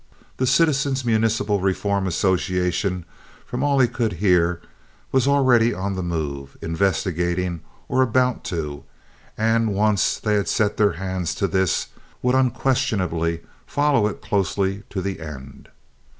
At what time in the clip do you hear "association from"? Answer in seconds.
2.07-3.63